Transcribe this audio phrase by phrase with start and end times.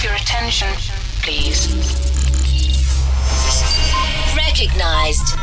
[0.00, 0.68] have your attention,
[1.22, 1.68] please?
[4.36, 5.36] Recognized.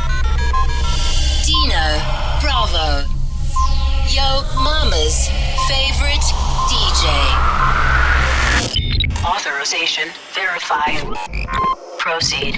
[1.46, 2.00] Dino
[2.40, 3.06] Bravo.
[4.08, 5.28] Yo Mama's
[5.68, 6.24] favorite
[6.66, 7.06] DJ.
[9.24, 11.04] Authorization verified.
[11.98, 12.56] Proceed.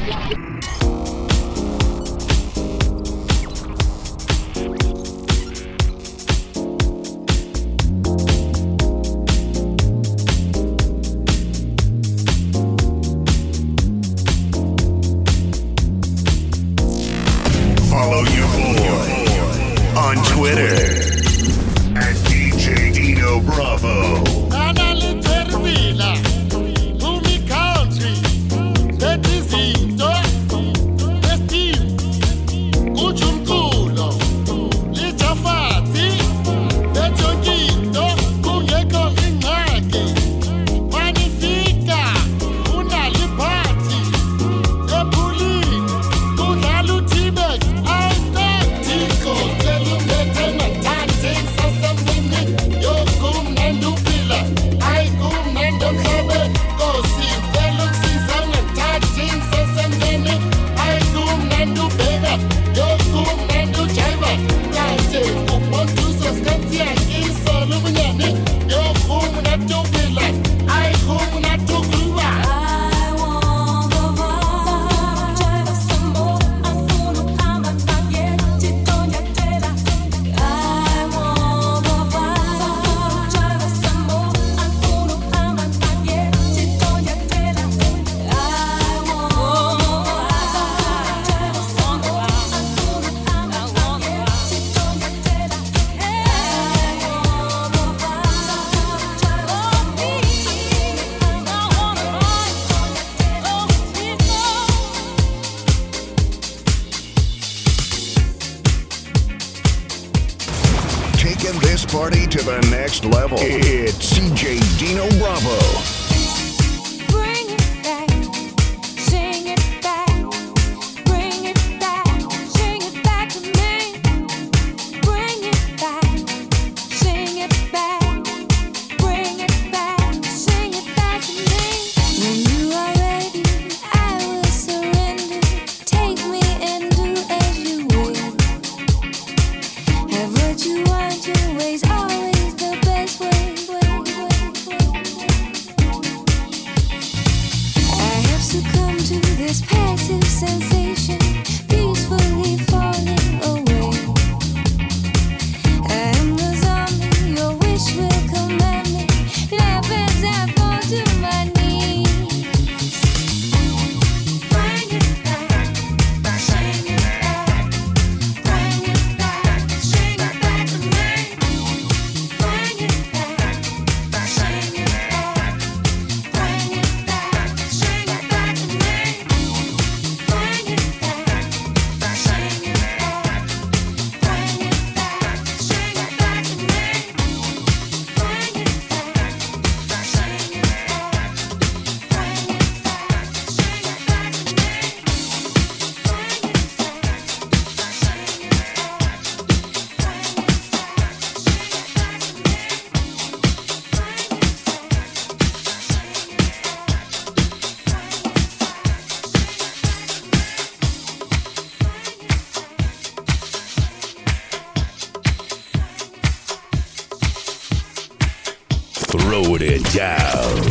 [219.51, 220.63] put it down.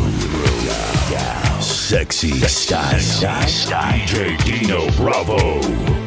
[1.61, 2.95] Sexy style.
[2.95, 5.98] DJ Dino Bravo.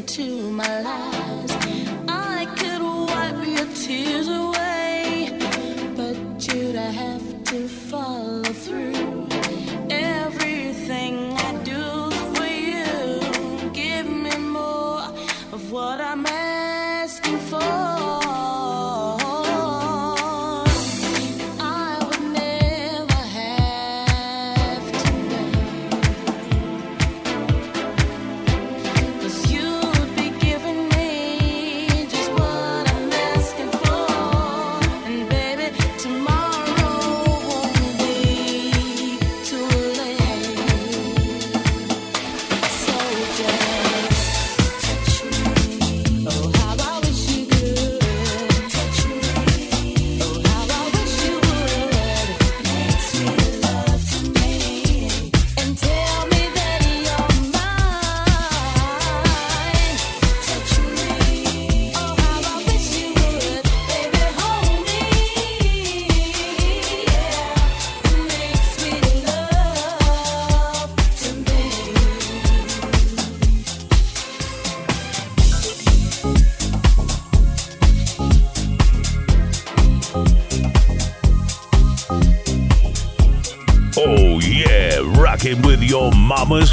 [0.00, 1.19] into my life.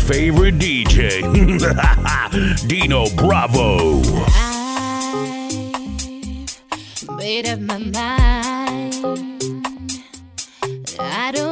[0.08, 1.22] favorite DJ,
[2.68, 4.00] Dino Bravo.
[7.10, 8.96] I've made up my mind.
[10.98, 11.47] I don't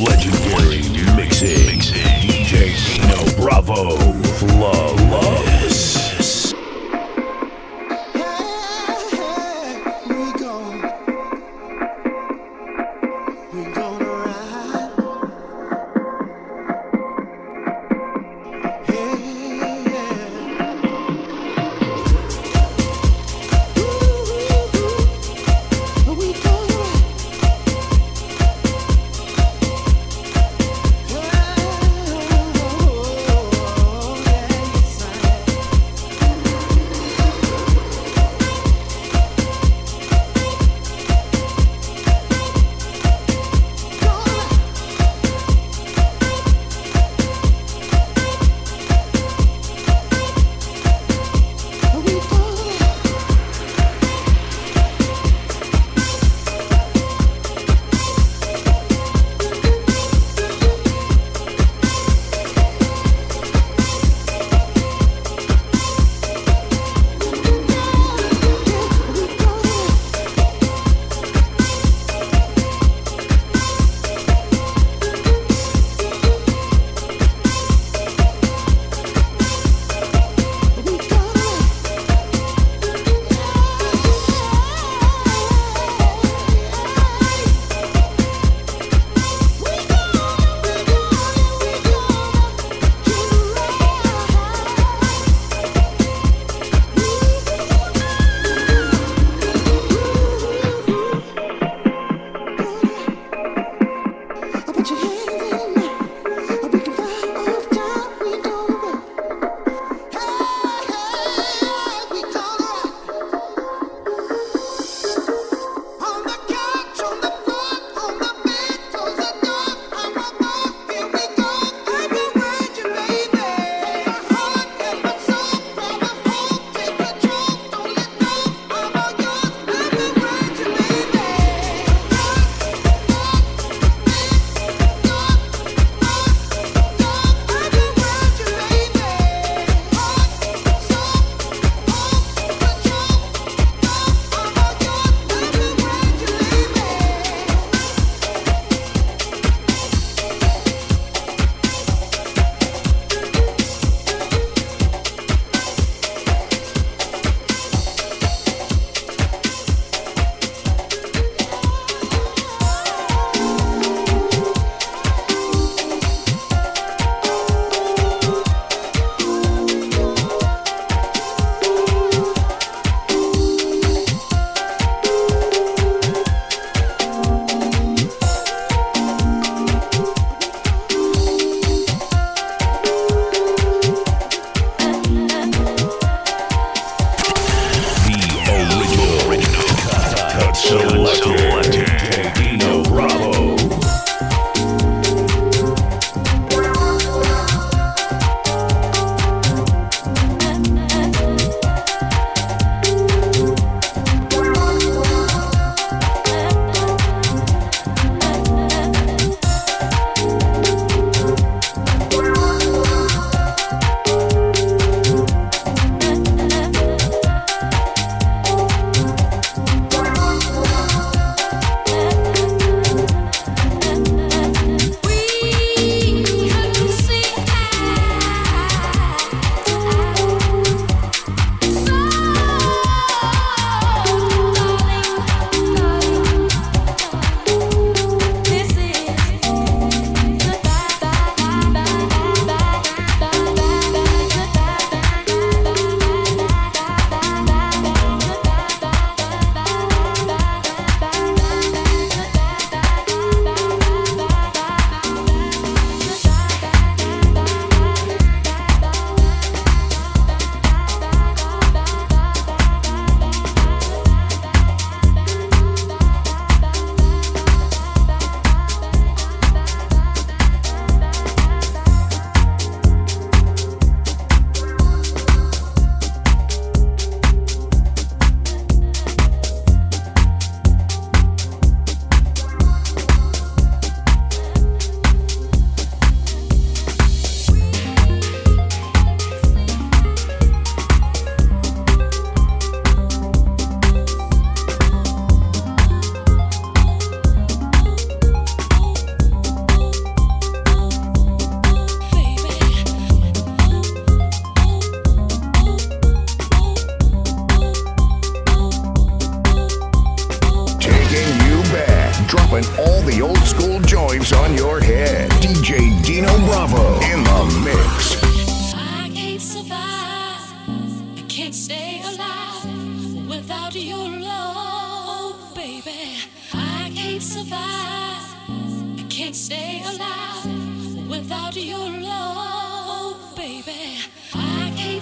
[0.00, 0.82] legendary
[1.16, 1.78] mixing,
[2.20, 4.25] DJ Dino Bravo.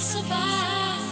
[0.04, 1.06] survive.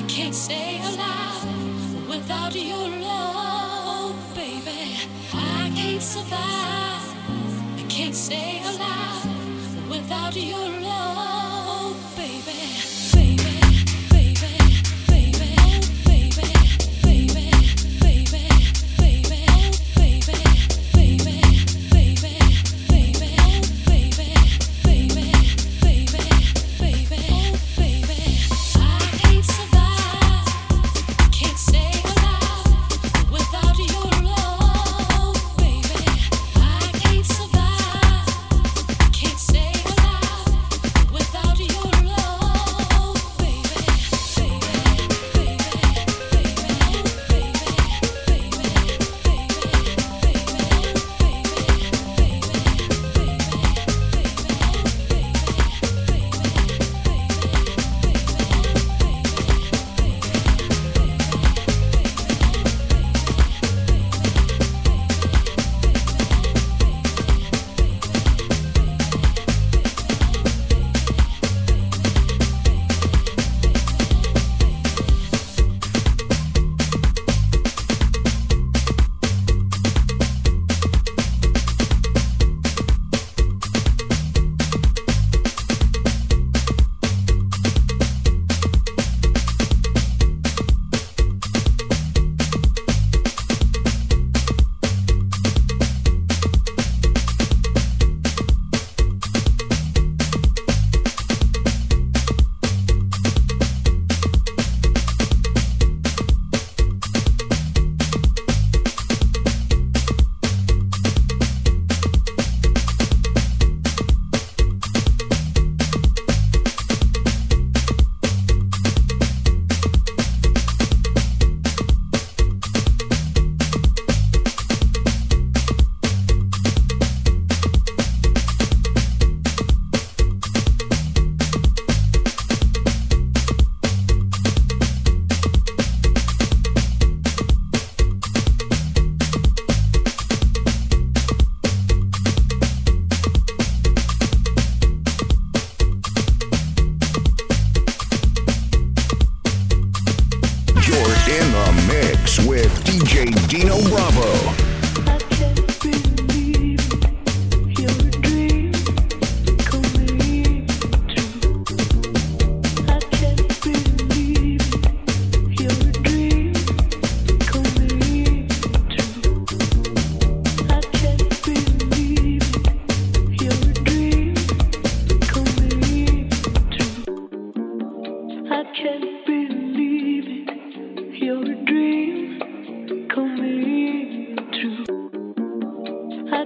[0.00, 4.96] I can't stay alive without your love, baby.
[5.34, 7.06] I can't survive.
[7.80, 11.43] I can't stay alive without your love.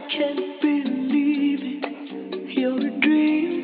[0.07, 2.57] can't believe it.
[2.57, 3.58] You're a dream.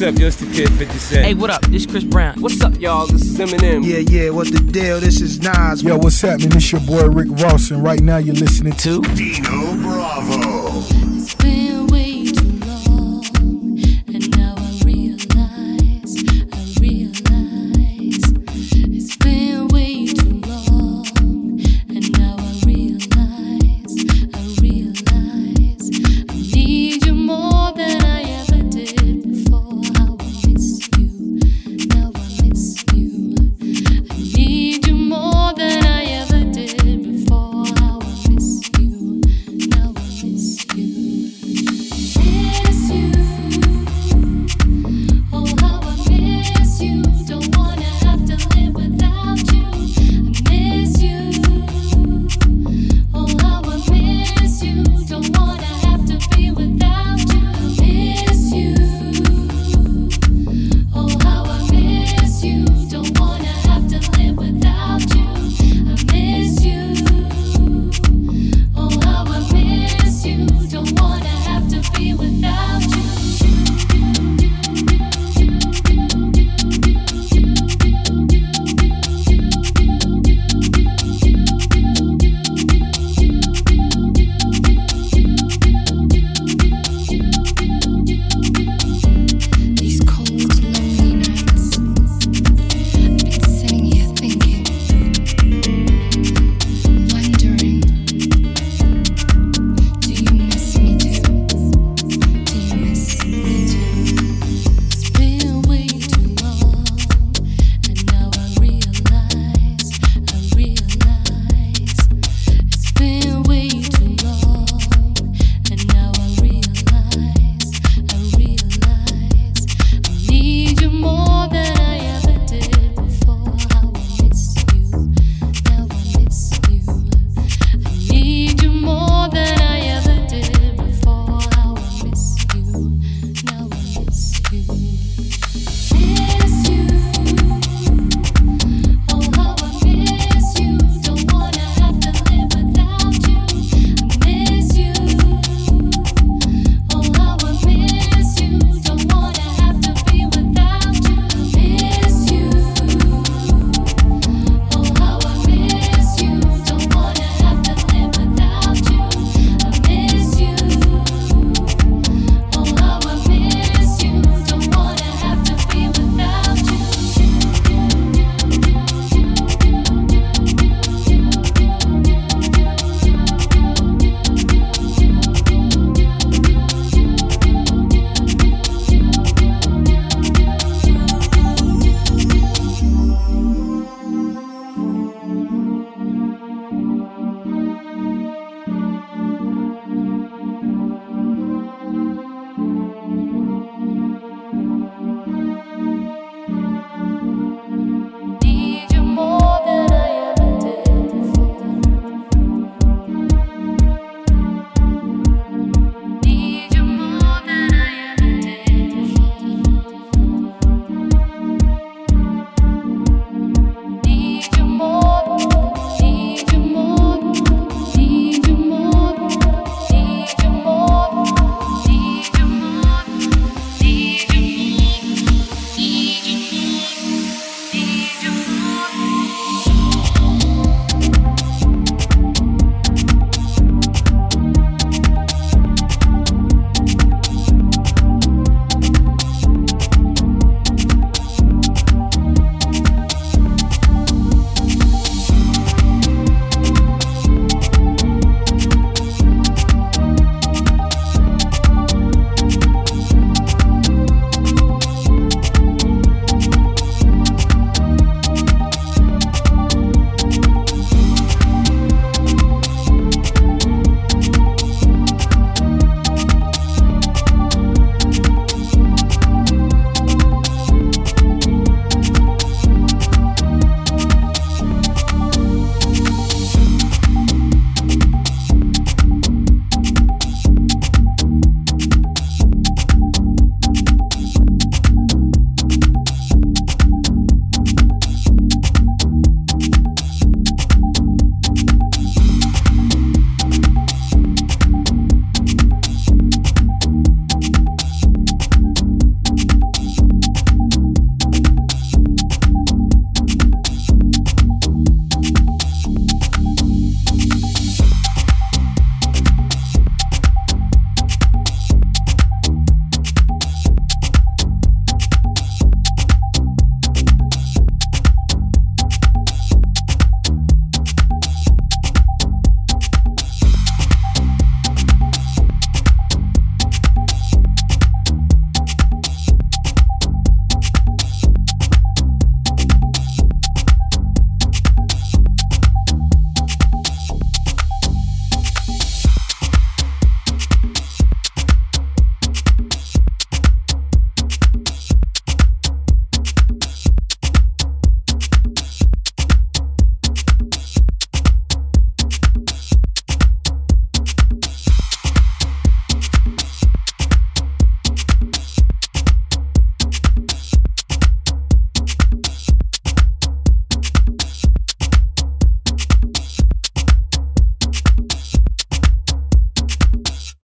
[0.00, 0.26] What's up, yo?
[0.28, 1.26] It's the kid 50 Cent.
[1.26, 1.60] Hey, what up?
[1.66, 2.40] This Chris Brown.
[2.40, 3.06] What's up, y'all?
[3.06, 3.84] This is Eminem.
[3.84, 4.98] Yeah, yeah, what the deal?
[4.98, 5.82] This is Nas.
[5.82, 6.48] Yo, what's happening?
[6.48, 10.80] This your boy Rick Ross, and right now you're listening to Dino Bravo.